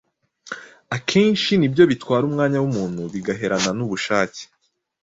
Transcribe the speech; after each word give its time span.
akenshi 0.97 1.51
ni 1.57 1.67
byo 1.73 1.83
bitwara 1.91 2.23
umwanya 2.29 2.57
w’umuntu 2.63 3.01
bigaherana 3.13 3.69
n’ubushake. 3.77 4.43